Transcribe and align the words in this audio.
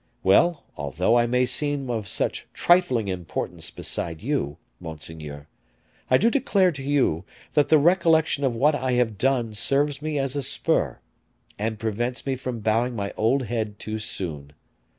Well, 0.23 0.63
although 0.77 1.15
I 1.15 1.27
may 1.27 1.45
seem 1.45 1.91
of 1.91 2.07
such 2.07 2.47
trifling 2.55 3.07
importance 3.07 3.69
beside 3.69 4.23
you, 4.23 4.57
monseigneur, 4.79 5.47
I 6.09 6.17
do 6.17 6.31
declare 6.31 6.71
to 6.71 6.81
you, 6.81 7.23
that 7.53 7.69
the 7.69 7.77
recollection 7.77 8.43
of 8.43 8.55
what 8.55 8.73
I 8.73 8.93
have 8.93 9.19
done 9.19 9.53
serves 9.53 10.01
me 10.01 10.17
as 10.17 10.35
a 10.35 10.41
spur, 10.41 10.97
and 11.59 11.77
prevents 11.77 12.25
me 12.25 12.35
from 12.35 12.61
bowing 12.61 12.95
my 12.95 13.13
old 13.15 13.43
head 13.45 13.77
too 13.77 13.99
soon. 13.99 14.53